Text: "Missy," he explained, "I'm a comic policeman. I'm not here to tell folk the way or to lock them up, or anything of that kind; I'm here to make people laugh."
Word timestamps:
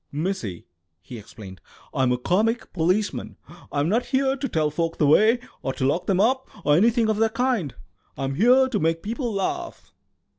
"Missy," 0.11 0.65
he 0.99 1.19
explained, 1.19 1.61
"I'm 1.93 2.11
a 2.11 2.17
comic 2.17 2.73
policeman. 2.73 3.37
I'm 3.71 3.87
not 3.87 4.07
here 4.07 4.35
to 4.35 4.49
tell 4.49 4.71
folk 4.71 4.97
the 4.97 5.05
way 5.05 5.37
or 5.61 5.73
to 5.73 5.85
lock 5.85 6.07
them 6.07 6.19
up, 6.19 6.49
or 6.65 6.75
anything 6.75 7.07
of 7.07 7.17
that 7.17 7.35
kind; 7.35 7.75
I'm 8.17 8.33
here 8.33 8.67
to 8.67 8.79
make 8.79 9.03
people 9.03 9.31
laugh." 9.31 9.93